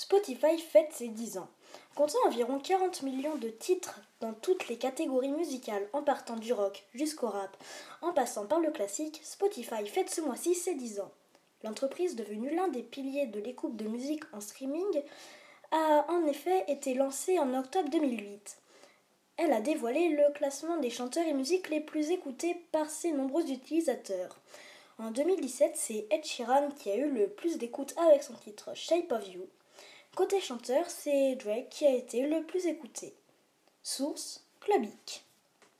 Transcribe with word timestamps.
Spotify 0.00 0.56
fête 0.56 0.94
ses 0.94 1.08
10 1.08 1.36
ans. 1.36 1.50
Comptant 1.94 2.26
environ 2.26 2.58
40 2.58 3.02
millions 3.02 3.36
de 3.36 3.50
titres 3.50 4.00
dans 4.20 4.32
toutes 4.32 4.68
les 4.68 4.78
catégories 4.78 5.30
musicales, 5.30 5.86
en 5.92 6.02
partant 6.02 6.36
du 6.36 6.54
rock 6.54 6.86
jusqu'au 6.94 7.28
rap, 7.28 7.54
en 8.00 8.14
passant 8.14 8.46
par 8.46 8.60
le 8.60 8.70
classique, 8.70 9.20
Spotify 9.22 9.86
fête 9.86 10.08
ce 10.08 10.22
mois-ci 10.22 10.54
ses 10.54 10.74
10 10.74 11.00
ans. 11.00 11.10
L'entreprise 11.64 12.16
devenue 12.16 12.48
l'un 12.56 12.68
des 12.68 12.82
piliers 12.82 13.26
de 13.26 13.40
l'écoute 13.40 13.76
de 13.76 13.84
musique 13.84 14.24
en 14.32 14.40
streaming 14.40 15.02
a 15.70 16.06
en 16.08 16.24
effet 16.24 16.64
été 16.68 16.94
lancée 16.94 17.38
en 17.38 17.52
octobre 17.52 17.90
2008. 17.90 18.56
Elle 19.36 19.52
a 19.52 19.60
dévoilé 19.60 20.08
le 20.08 20.32
classement 20.32 20.78
des 20.78 20.88
chanteurs 20.88 21.26
et 21.26 21.34
musiques 21.34 21.68
les 21.68 21.82
plus 21.82 22.10
écoutés 22.10 22.56
par 22.72 22.88
ses 22.88 23.12
nombreux 23.12 23.50
utilisateurs. 23.50 24.40
En 24.98 25.10
2017, 25.10 25.72
c'est 25.74 26.06
Ed 26.10 26.24
Sheeran 26.24 26.70
qui 26.70 26.90
a 26.90 26.96
eu 26.96 27.10
le 27.10 27.28
plus 27.28 27.58
d'écoute 27.58 27.94
avec 27.98 28.22
son 28.22 28.32
titre 28.32 28.74
Shape 28.74 29.12
of 29.12 29.28
You. 29.28 29.46
Côté 30.20 30.38
chanteur, 30.38 30.84
c'est 30.90 31.34
Drake 31.36 31.70
qui 31.70 31.86
a 31.86 31.94
été 31.94 32.26
le 32.26 32.42
plus 32.42 32.66
écouté. 32.66 33.14
Source 33.82 34.44
Clubic. 34.60 35.24